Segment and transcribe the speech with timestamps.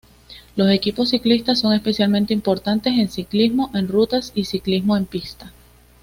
[0.55, 5.51] Los equipos ciclistas son especialmente importantes en ciclismo en ruta y ciclismo en pista.